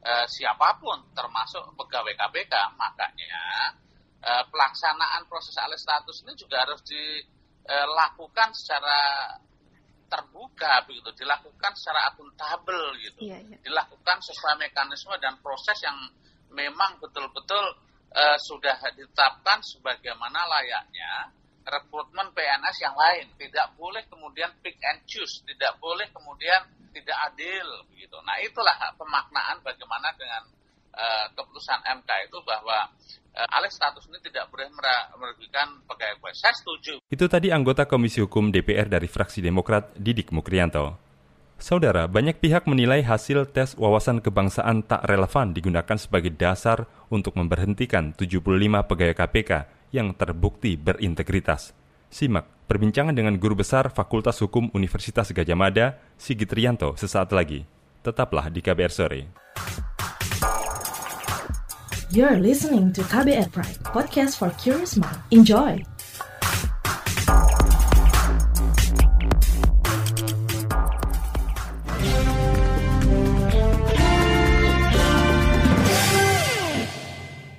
uh, 0.02 0.26
siapa 0.26 0.80
pun 0.80 1.12
termasuk 1.12 1.62
pegawai 1.76 2.16
KPK. 2.16 2.54
Makanya 2.80 3.46
Eh, 4.18 4.44
pelaksanaan 4.52 5.30
proses 5.32 5.56
alih 5.62 5.80
status 5.80 6.26
ini 6.28 6.36
juga 6.36 6.66
harus 6.66 6.84
dilakukan 6.84 8.50
secara 8.52 9.30
terbuka 10.12 10.84
begitu, 10.84 11.24
dilakukan 11.24 11.72
secara 11.78 12.12
akuntabel 12.12 12.98
gitu, 13.08 13.24
iya, 13.24 13.40
iya. 13.40 13.56
dilakukan 13.64 14.18
sesuai 14.20 14.60
mekanisme 14.60 15.16
dan 15.24 15.40
proses 15.40 15.80
yang 15.80 15.96
memang 16.52 17.00
betul-betul 17.00 17.78
uh, 18.14 18.38
sudah 18.40 18.78
ditetapkan 18.96 19.60
sebagaimana 19.64 20.48
layaknya 20.48 21.32
rekrutmen 21.68 22.32
PNS 22.32 22.78
yang 22.80 22.96
lain. 22.96 23.26
Tidak 23.36 23.76
boleh 23.76 24.08
kemudian 24.08 24.52
pick 24.64 24.80
and 24.88 25.04
choose, 25.04 25.44
tidak 25.44 25.76
boleh 25.84 26.08
kemudian 26.16 26.64
tidak 26.96 27.18
adil 27.34 27.68
begitu. 27.92 28.18
Nah 28.24 28.40
itulah 28.42 28.74
pemaknaan 28.96 29.62
bagaimana 29.62 30.10
dengan 30.16 30.44
uh, 30.96 31.26
keputusan 31.36 31.80
MK 32.02 32.10
itu 32.32 32.38
bahwa 32.48 32.90
uh, 33.36 33.56
alih 33.60 33.70
status 33.70 34.08
ini 34.10 34.18
tidak 34.26 34.50
boleh 34.50 34.68
merugikan 35.20 35.78
pegawai. 35.86 36.34
Saya 36.34 36.56
setuju. 36.58 37.04
Itu 37.12 37.30
tadi 37.30 37.54
anggota 37.54 37.86
Komisi 37.86 38.24
Hukum 38.24 38.50
DPR 38.50 38.90
dari 38.90 39.06
fraksi 39.06 39.44
Demokrat 39.44 39.94
Didik 39.94 40.34
Mukrianto. 40.34 41.07
Saudara, 41.58 42.06
banyak 42.06 42.38
pihak 42.38 42.70
menilai 42.70 43.02
hasil 43.02 43.50
tes 43.50 43.74
wawasan 43.82 44.22
kebangsaan 44.22 44.86
tak 44.86 45.02
relevan 45.10 45.58
digunakan 45.58 45.98
sebagai 45.98 46.30
dasar 46.30 46.86
untuk 47.10 47.34
memberhentikan 47.34 48.14
75 48.14 48.46
pegawai 48.86 49.18
KPK 49.18 49.52
yang 49.90 50.14
terbukti 50.14 50.78
berintegritas. 50.78 51.74
Simak 52.14 52.46
perbincangan 52.70 53.18
dengan 53.18 53.42
Guru 53.42 53.58
Besar 53.66 53.90
Fakultas 53.90 54.38
Hukum 54.38 54.70
Universitas 54.78 55.34
Gajah 55.34 55.58
Mada, 55.58 55.98
Sigit 56.14 56.54
Rianto, 56.54 56.94
sesaat 56.94 57.34
lagi. 57.34 57.66
Tetaplah 58.06 58.54
di 58.54 58.62
KBR 58.62 58.94
Sore. 58.94 59.22
You're 62.14 62.38
listening 62.38 62.94
to 62.94 63.01
KBR 63.01 63.50
Pride, 63.50 63.81
podcast 63.81 64.38
for 64.38 64.53
curious 64.62 64.94
mind. 64.94 65.20
Enjoy! 65.34 65.97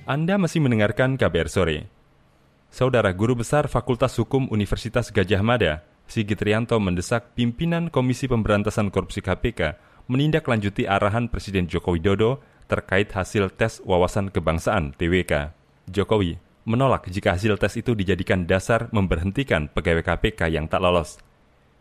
Anda 0.09 0.41
masih 0.41 0.65
mendengarkan 0.65 1.21
KBR 1.21 1.53
Sore. 1.53 1.85
Saudara 2.73 3.13
Guru 3.13 3.45
Besar 3.45 3.69
Fakultas 3.69 4.17
Hukum 4.17 4.49
Universitas 4.49 5.13
Gajah 5.13 5.45
Mada, 5.45 5.85
Sigit 6.09 6.41
Rianto 6.41 6.81
mendesak 6.81 7.37
pimpinan 7.37 7.93
Komisi 7.93 8.25
Pemberantasan 8.25 8.89
Korupsi 8.89 9.21
KPK 9.21 9.77
menindaklanjuti 10.09 10.89
arahan 10.89 11.29
Presiden 11.29 11.69
Joko 11.69 11.93
Widodo 11.93 12.41
terkait 12.73 13.13
hasil 13.13 13.53
tes 13.53 13.85
wawasan 13.85 14.33
kebangsaan 14.33 14.97
TWK. 14.97 15.53
Jokowi 15.93 16.41
menolak 16.65 17.05
jika 17.13 17.37
hasil 17.37 17.61
tes 17.61 17.77
itu 17.77 17.93
dijadikan 17.93 18.49
dasar 18.49 18.89
memberhentikan 18.97 19.69
pegawai 19.69 20.09
KPK 20.09 20.49
yang 20.49 20.73
tak 20.73 20.81
lolos. 20.81 21.21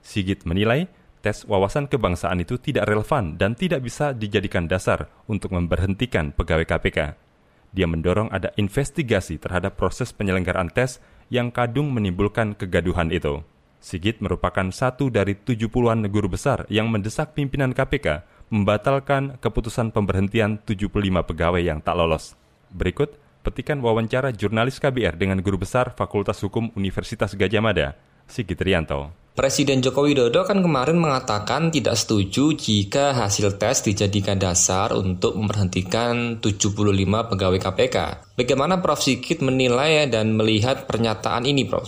Sigit 0.04 0.44
menilai 0.44 0.92
tes 1.24 1.48
wawasan 1.48 1.88
kebangsaan 1.88 2.44
itu 2.44 2.60
tidak 2.60 2.92
relevan 2.92 3.40
dan 3.40 3.56
tidak 3.56 3.88
bisa 3.88 4.12
dijadikan 4.12 4.68
dasar 4.68 5.08
untuk 5.32 5.56
memberhentikan 5.56 6.36
pegawai 6.36 6.68
KPK. 6.68 7.27
Dia 7.76 7.86
mendorong 7.90 8.32
ada 8.32 8.54
investigasi 8.56 9.40
terhadap 9.42 9.76
proses 9.76 10.16
penyelenggaraan 10.16 10.72
tes 10.72 11.04
yang 11.28 11.52
kadung 11.52 11.92
menimbulkan 11.92 12.56
kegaduhan 12.56 13.12
itu. 13.12 13.44
Sigit 13.78 14.20
merupakan 14.20 14.68
satu 14.74 15.14
dari 15.14 15.38
70-an 15.38 16.10
guru 16.10 16.34
besar 16.34 16.66
yang 16.68 16.90
mendesak 16.90 17.38
pimpinan 17.38 17.78
KPK 17.78 18.26
membatalkan 18.50 19.38
keputusan 19.38 19.92
pemberhentian 19.92 20.58
75 20.64 20.90
pegawai 21.28 21.62
yang 21.62 21.84
tak 21.84 21.96
lolos. 22.00 22.34
Berikut 22.72 23.20
petikan 23.46 23.80
wawancara 23.80 24.34
jurnalis 24.36 24.80
KBR 24.82 25.16
dengan 25.16 25.40
guru 25.44 25.62
besar 25.62 25.94
Fakultas 25.96 26.40
Hukum 26.44 26.72
Universitas 26.76 27.36
Gajah 27.36 27.64
Mada, 27.64 27.96
Sigit 28.28 28.60
Rianto. 28.60 29.27
Presiden 29.38 29.86
Joko 29.86 30.10
Widodo 30.10 30.50
kan 30.50 30.66
kemarin 30.66 30.98
mengatakan 30.98 31.70
tidak 31.70 31.94
setuju 31.94 32.58
jika 32.58 33.14
hasil 33.14 33.62
tes 33.62 33.86
dijadikan 33.86 34.42
dasar 34.42 34.90
untuk 34.98 35.38
memberhentikan 35.38 36.42
75 36.42 36.74
pegawai 37.06 37.60
KPK. 37.62 37.98
Bagaimana 38.34 38.82
Prof. 38.82 38.98
Sigit 38.98 39.46
menilai 39.46 40.10
dan 40.10 40.34
melihat 40.34 40.90
pernyataan 40.90 41.46
ini, 41.46 41.70
Prof? 41.70 41.86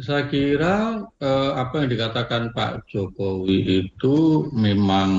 Saya 0.00 0.32
kira 0.32 1.04
eh, 1.20 1.50
apa 1.60 1.84
yang 1.84 1.92
dikatakan 1.92 2.56
Pak 2.56 2.88
Jokowi 2.88 3.84
itu 3.84 4.48
memang 4.56 5.12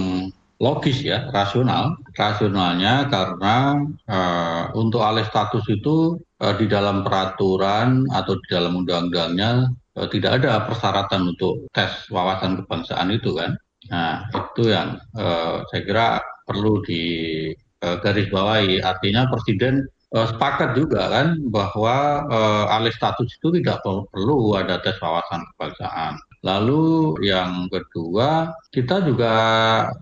logis 0.58 1.06
ya, 1.06 1.30
rasional. 1.30 2.02
Rasionalnya 2.18 3.14
karena 3.14 3.78
eh, 4.10 4.64
untuk 4.74 5.06
alih 5.06 5.30
status 5.30 5.70
itu 5.70 6.18
eh, 6.18 6.58
di 6.58 6.66
dalam 6.66 7.06
peraturan 7.06 8.10
atau 8.10 8.34
di 8.42 8.48
dalam 8.50 8.82
undang-undangnya 8.82 9.70
tidak 10.14 10.44
ada 10.44 10.70
persyaratan 10.70 11.34
untuk 11.34 11.66
tes 11.74 11.90
wawasan 12.14 12.62
kebangsaan 12.62 13.10
itu 13.10 13.34
kan. 13.34 13.58
Nah 13.90 14.30
itu 14.30 14.70
yang 14.70 15.02
eh, 15.18 15.56
saya 15.74 15.82
kira 15.82 16.08
perlu 16.46 16.86
digarisbawahi. 16.86 18.80
Eh, 18.80 18.86
Artinya 18.86 19.28
Presiden 19.28 19.84
uh, 20.16 20.28
sepakat 20.32 20.80
juga 20.80 21.12
kan 21.12 21.28
bahwa 21.52 22.24
uh, 22.32 22.76
alih 22.76 22.94
status 22.96 23.28
itu 23.28 23.52
tidak 23.60 23.84
perlu 23.84 24.56
ada 24.56 24.80
tes 24.80 24.96
wawasan 25.04 25.44
kebangsaan. 25.56 26.16
Lalu 26.48 27.20
yang 27.28 27.68
kedua, 27.68 28.56
kita 28.72 29.04
juga 29.04 29.36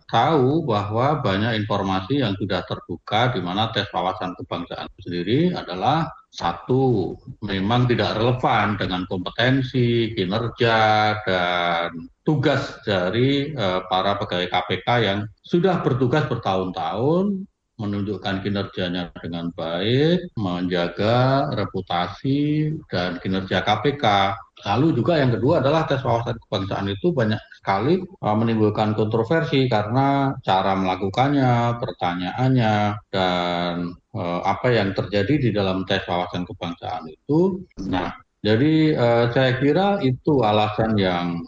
tahu 0.05 0.61
bahwa 0.61 1.17
banyak 1.25 1.57
informasi 1.65 2.21
yang 2.21 2.37
sudah 2.37 2.61
terbuka 2.69 3.33
di 3.33 3.41
mana 3.41 3.73
tes 3.73 3.89
wawasan 3.89 4.37
kebangsaan 4.37 4.85
sendiri 5.01 5.57
adalah 5.57 6.05
satu, 6.29 7.15
memang 7.41 7.89
tidak 7.89 8.19
relevan 8.19 8.77
dengan 8.77 9.09
kompetensi, 9.09 10.13
kinerja, 10.13 10.77
dan 11.25 12.11
tugas 12.21 12.77
dari 12.85 13.55
uh, 13.55 13.81
para 13.87 14.19
pegawai 14.19 14.51
KPK 14.51 14.87
yang 15.01 15.19
sudah 15.41 15.81
bertugas 15.81 16.27
bertahun-tahun 16.29 17.47
menunjukkan 17.75 18.39
kinerjanya 18.39 19.11
dengan 19.19 19.51
baik, 19.51 20.31
menjaga 20.39 21.47
reputasi 21.51 22.71
dan 22.87 23.19
kinerja 23.19 23.63
KPK. 23.63 24.35
Lalu 24.65 24.97
juga 24.97 25.21
yang 25.21 25.29
kedua 25.29 25.61
adalah 25.61 25.85
tes 25.85 26.01
wawasan 26.01 26.41
kebangsaan 26.41 26.89
itu 26.89 27.13
banyak 27.13 27.37
sekali 27.61 28.01
uh, 28.01 28.35
menimbulkan 28.35 28.97
kontroversi 28.97 29.69
karena 29.69 30.33
cara 30.41 30.73
melakukannya, 30.73 31.77
pertanyaannya, 31.77 32.73
dan 33.13 33.93
uh, 34.17 34.41
apa 34.41 34.73
yang 34.73 34.97
terjadi 34.97 35.33
di 35.37 35.49
dalam 35.53 35.85
tes 35.85 36.01
wawasan 36.09 36.49
kebangsaan 36.49 37.05
itu. 37.05 37.61
Nah, 37.85 38.09
jadi 38.41 38.73
uh, 38.97 39.25
saya 39.29 39.61
kira 39.61 40.01
itu 40.01 40.41
alasan 40.41 40.97
yang 40.97 41.45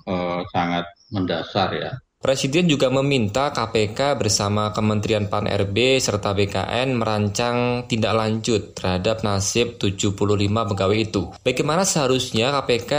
sangat 0.54 0.86
mendasar 1.10 1.70
ya 1.74 1.94
Presiden 2.28 2.68
juga 2.68 2.92
meminta 2.92 3.56
KPK 3.56 4.20
bersama 4.20 4.76
Kementerian 4.76 5.32
PAN-RB 5.32 5.96
serta 5.96 6.36
BKN 6.36 7.00
merancang 7.00 7.88
tindak 7.88 8.12
lanjut 8.20 8.76
terhadap 8.76 9.24
nasib 9.24 9.80
75 9.80 10.12
pegawai 10.44 10.98
itu. 11.00 11.32
Bagaimana 11.40 11.88
seharusnya 11.88 12.52
KPK 12.52 12.92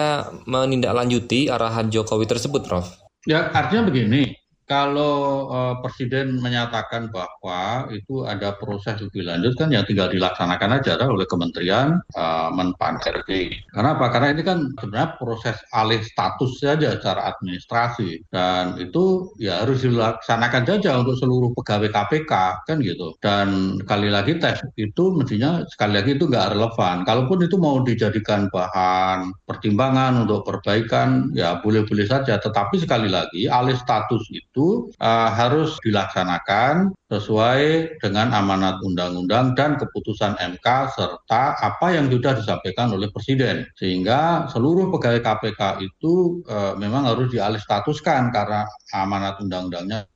menindaklanjuti 0.49 1.53
arahan 1.53 1.93
Jokowi 1.93 2.25
tersebut, 2.25 2.65
Prof? 2.65 2.89
Ya, 3.29 3.53
artinya 3.53 3.93
begini, 3.93 4.33
kalau 4.69 5.49
uh, 5.49 5.75
Presiden 5.81 6.39
menyatakan 6.45 7.09
bahwa 7.09 7.89
itu 7.89 8.29
ada 8.29 8.55
proses 8.61 9.01
lebih 9.01 9.25
lanjut 9.25 9.57
kan 9.57 9.73
ya 9.73 9.81
tinggal 9.83 10.13
dilaksanakan 10.13 10.79
aja 10.79 11.01
oleh 11.09 11.25
Kementerian 11.25 11.97
uh, 12.15 12.53
Menpan 12.53 13.01
RB. 13.01 13.51
Karena 13.73 13.97
apa? 13.97 14.07
Karena 14.13 14.29
ini 14.37 14.43
kan 14.45 14.69
sebenarnya 14.77 15.17
proses 15.17 15.57
alih 15.73 16.05
status 16.05 16.61
saja 16.61 17.01
secara 17.01 17.33
administrasi 17.33 18.29
dan 18.29 18.77
itu 18.77 19.33
ya 19.41 19.65
harus 19.65 19.83
dilaksanakan 19.83 20.69
saja 20.69 21.01
untuk 21.01 21.17
seluruh 21.17 21.51
pegawai 21.57 21.89
KPK 21.89 22.33
kan 22.69 22.77
gitu. 22.85 23.17
Dan 23.25 23.81
sekali 23.81 24.13
lagi 24.13 24.37
tes 24.37 24.61
itu 24.77 25.17
mestinya 25.17 25.65
sekali 25.65 25.97
lagi 25.97 26.21
itu 26.21 26.29
nggak 26.29 26.53
relevan. 26.53 27.09
Kalaupun 27.09 27.41
itu 27.41 27.57
mau 27.57 27.81
dijadikan 27.81 28.53
bahan 28.53 29.33
pertimbangan 29.49 30.29
untuk 30.29 30.45
perbaikan 30.45 31.33
ya 31.33 31.57
boleh-boleh 31.65 32.05
saja. 32.05 32.37
Tetapi 32.37 32.77
sekali 32.85 33.09
lagi 33.09 33.49
alih 33.49 33.79
status 33.79 34.29
itu 34.29 34.58
itu 34.59 34.91
uh, 34.99 35.31
harus 35.31 35.79
dilaksanakan 35.87 36.91
sesuai 37.07 37.95
dengan 38.03 38.35
amanat 38.35 38.83
undang-undang 38.83 39.55
dan 39.55 39.79
keputusan 39.79 40.35
MK 40.35 40.67
serta 40.99 41.55
apa 41.63 41.95
yang 41.95 42.11
sudah 42.11 42.35
disampaikan 42.35 42.91
oleh 42.91 43.07
Presiden. 43.15 43.71
Sehingga 43.79 44.51
seluruh 44.51 44.91
pegawai 44.91 45.23
KPK 45.23 45.63
itu 45.87 46.43
uh, 46.51 46.75
memang 46.75 47.07
harus 47.07 47.31
dialih 47.31 47.63
statuskan 47.63 48.35
karena 48.35 48.67
amanat 48.91 49.39
undang-undangnya 49.39 50.11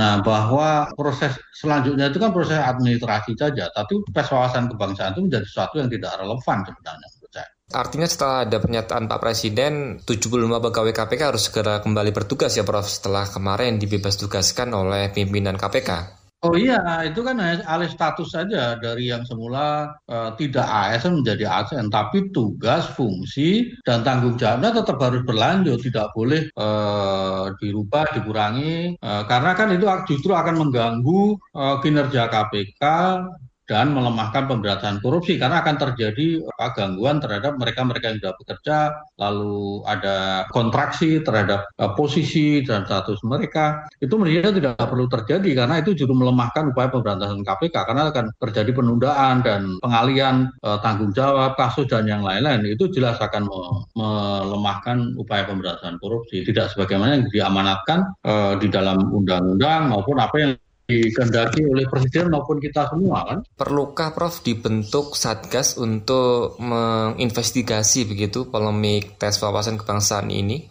Nah, 0.00 0.24
bahwa 0.24 0.88
proses 0.96 1.36
selanjutnya 1.52 2.08
itu 2.08 2.16
kan 2.16 2.32
proses 2.32 2.56
administrasi 2.56 3.36
saja, 3.36 3.68
tapi 3.76 4.00
tes 4.16 4.24
wawasan 4.32 4.72
kebangsaan 4.72 5.12
itu 5.12 5.28
menjadi 5.28 5.44
sesuatu 5.44 5.76
yang 5.76 5.92
tidak 5.92 6.16
relevan 6.16 6.64
sebenarnya. 6.64 7.08
Artinya 7.68 8.08
setelah 8.08 8.48
ada 8.48 8.56
pernyataan 8.64 9.12
Pak 9.12 9.20
Presiden, 9.20 10.00
75 10.00 10.56
pegawai 10.56 10.92
KPK 10.96 11.20
harus 11.20 11.52
segera 11.52 11.84
kembali 11.84 12.16
bertugas 12.16 12.56
ya 12.56 12.64
Prof 12.64 12.88
setelah 12.88 13.28
kemarin 13.28 13.76
dibebas 13.76 14.16
tugaskan 14.16 14.72
oleh 14.72 15.12
pimpinan 15.12 15.60
KPK. 15.60 16.18
Oh 16.38 16.54
iya, 16.54 17.02
itu 17.02 17.18
kan 17.26 17.34
alih 17.42 17.90
status 17.90 18.30
saja 18.30 18.78
dari 18.78 19.10
yang 19.10 19.26
semula 19.26 19.90
uh, 20.06 20.30
tidak 20.38 20.62
ASN 20.70 21.20
menjadi 21.20 21.50
ASN, 21.50 21.90
tapi 21.90 22.30
tugas, 22.30 22.94
fungsi, 22.94 23.74
dan 23.82 24.06
tanggung 24.06 24.38
jawabnya 24.38 24.70
tetap 24.70 25.02
harus 25.02 25.26
berlanjut, 25.26 25.82
tidak 25.82 26.14
boleh 26.14 26.46
uh, 26.54 27.50
dirubah, 27.58 28.14
dikurangi, 28.14 29.02
uh, 29.02 29.26
karena 29.26 29.50
kan 29.58 29.74
itu 29.74 29.82
justru 30.06 30.30
akan 30.30 30.62
mengganggu 30.62 31.34
uh, 31.58 31.82
kinerja 31.82 32.30
KPK 32.30 32.82
dan 33.68 33.92
melemahkan 33.92 34.48
pemberantasan 34.48 34.98
korupsi 35.04 35.36
karena 35.36 35.60
akan 35.60 35.76
terjadi 35.76 36.40
apa, 36.56 36.72
gangguan 36.72 37.20
terhadap 37.20 37.60
mereka-mereka 37.60 38.10
yang 38.10 38.18
sudah 38.18 38.34
bekerja 38.40 38.76
lalu 39.20 39.84
ada 39.84 40.48
kontraksi 40.50 41.20
terhadap 41.20 41.68
uh, 41.76 41.92
posisi 41.92 42.64
dan 42.64 42.88
status 42.88 43.20
mereka. 43.28 43.84
Itu 44.00 44.16
menurut 44.16 44.56
tidak 44.56 44.80
perlu 44.80 45.06
terjadi 45.06 45.64
karena 45.64 45.84
itu 45.84 45.92
justru 45.92 46.16
melemahkan 46.16 46.72
upaya 46.72 46.88
pemberantasan 46.88 47.44
KPK 47.44 47.76
karena 47.84 48.08
akan 48.08 48.32
terjadi 48.40 48.70
penundaan 48.72 49.44
dan 49.44 49.76
pengalian 49.84 50.48
uh, 50.64 50.80
tanggung 50.80 51.12
jawab 51.12 51.52
kasus 51.60 51.84
dan 51.92 52.08
yang 52.08 52.24
lain-lain. 52.24 52.64
Itu 52.64 52.88
jelas 52.88 53.20
akan 53.20 53.44
me 53.44 53.60
melemahkan 53.98 55.18
upaya 55.20 55.44
pemberantasan 55.44 56.00
korupsi. 56.00 56.40
Tidak 56.40 56.72
sebagaimana 56.72 57.20
yang 57.20 57.26
diamanatkan 57.28 58.00
di 58.62 58.70
dalam 58.70 59.10
undang-undang 59.10 59.90
maupun 59.90 60.16
apa 60.22 60.36
yang 60.38 60.52
dikendaki 60.88 61.68
oleh 61.68 61.84
presiden 61.84 62.32
maupun 62.32 62.56
kita 62.56 62.88
semua 62.88 63.28
kan. 63.28 63.38
Perlukah 63.44 64.16
Prof 64.16 64.40
dibentuk 64.40 65.12
satgas 65.12 65.76
untuk 65.76 66.56
menginvestigasi 66.58 68.08
begitu 68.08 68.48
polemik 68.48 69.20
tes 69.20 69.36
wawasan 69.36 69.76
kebangsaan 69.76 70.32
ini? 70.32 70.64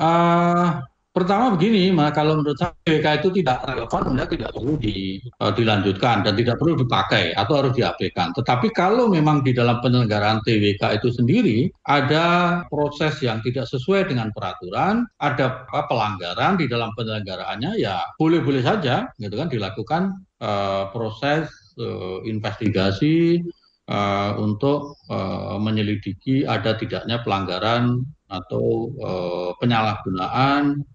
Uh, 0.00 0.80
Pertama 1.18 1.58
begini, 1.58 1.90
kalau 2.14 2.38
menurut 2.38 2.54
saya 2.62 2.70
BK 2.86 3.18
itu 3.18 3.42
tidak 3.42 3.66
relevan, 3.66 4.14
tidak 4.22 4.54
perlu 4.54 4.78
di, 4.78 5.18
uh, 5.42 5.50
dilanjutkan 5.50 6.22
dan 6.22 6.38
tidak 6.38 6.62
perlu 6.62 6.78
dipakai 6.78 7.34
atau 7.34 7.58
harus 7.58 7.74
diabaikan. 7.74 8.30
Tetapi 8.38 8.70
kalau 8.70 9.10
memang 9.10 9.42
di 9.42 9.50
dalam 9.50 9.82
penyelenggaraan 9.82 10.46
TWK 10.46 11.02
itu 11.02 11.10
sendiri 11.10 11.58
ada 11.90 12.62
proses 12.70 13.18
yang 13.18 13.42
tidak 13.42 13.66
sesuai 13.66 14.06
dengan 14.06 14.30
peraturan, 14.30 15.10
ada 15.18 15.66
pelanggaran 15.90 16.54
di 16.54 16.70
dalam 16.70 16.94
penyelenggaraannya, 16.94 17.82
ya 17.82 17.98
boleh-boleh 18.14 18.62
saja, 18.62 19.10
gitu 19.18 19.34
kan, 19.34 19.50
dilakukan 19.50 20.22
uh, 20.38 20.86
proses 20.94 21.50
uh, 21.82 22.22
investigasi 22.22 23.42
uh, 23.90 24.38
untuk 24.38 24.94
uh, 25.10 25.58
menyelidiki 25.58 26.46
ada 26.46 26.78
tidaknya 26.78 27.26
pelanggaran 27.26 28.06
atau 28.30 28.94
uh, 29.02 29.50
penyalahgunaan 29.58 30.86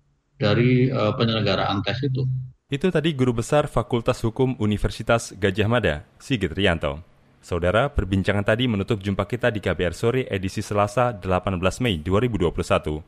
dari 0.44 0.92
uh, 0.92 1.16
penyelenggaraan 1.16 1.80
tes 1.80 2.04
itu. 2.04 2.28
Itu 2.68 2.92
tadi 2.92 3.16
Guru 3.16 3.40
Besar 3.40 3.72
Fakultas 3.72 4.20
Hukum 4.28 4.60
Universitas 4.60 5.32
Gajah 5.40 5.70
Mada, 5.72 5.96
Sigit 6.20 6.52
Rianto. 6.52 7.00
Saudara, 7.44 7.92
perbincangan 7.92 8.44
tadi 8.44 8.68
menutup 8.68 9.04
jumpa 9.04 9.24
kita 9.28 9.52
di 9.52 9.64
KBR 9.64 9.96
Sore 9.96 10.22
edisi 10.28 10.64
Selasa 10.64 11.16
18 11.16 11.60
Mei 11.84 12.00
2021. 12.00 13.04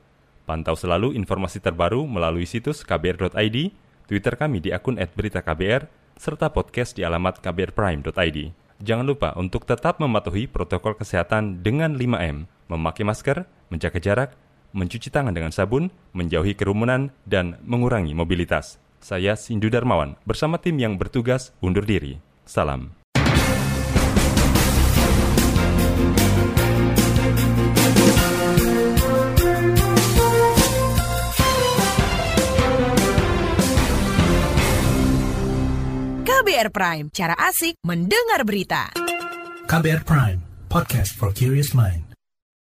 Pantau 0.45 0.75
selalu 0.77 1.17
informasi 1.17 1.63
terbaru 1.63 2.05
melalui 2.05 2.45
situs 2.45 2.85
kbr.id, 2.85 3.57
Twitter 4.05 4.33
kami 4.37 4.61
di 4.61 4.69
akun 4.69 4.99
@beritaKBR, 4.99 5.89
serta 6.19 6.53
podcast 6.53 6.93
di 6.93 7.01
alamat 7.01 7.41
kbrprime.id. 7.41 8.39
Jangan 8.83 9.05
lupa 9.07 9.33
untuk 9.39 9.63
tetap 9.63 9.97
mematuhi 10.03 10.51
protokol 10.51 10.99
kesehatan 10.99 11.63
dengan 11.63 11.95
5M, 11.95 12.45
memakai 12.69 13.07
masker, 13.07 13.47
menjaga 13.71 13.97
jarak, 14.03 14.29
mencuci 14.75 15.07
tangan 15.07 15.31
dengan 15.31 15.55
sabun, 15.55 15.87
menjauhi 16.11 16.53
kerumunan, 16.53 17.15
dan 17.23 17.55
mengurangi 17.63 18.11
mobilitas. 18.11 18.77
Saya 18.99 19.39
Sindu 19.39 19.71
Darmawan 19.71 20.19
bersama 20.27 20.59
tim 20.59 20.75
yang 20.75 20.99
bertugas 20.99 21.55
undur 21.63 21.87
diri. 21.87 22.19
Salam. 22.43 22.93
KBR 36.25 36.69
Prime, 36.69 37.05
cara 37.09 37.33
asik 37.49 37.81
mendengar 37.81 38.45
berita. 38.45 38.93
KBR 39.65 40.05
Prime, 40.05 40.39
podcast 40.69 41.17
for 41.17 41.33
curious 41.33 41.73
mind. 41.73 42.04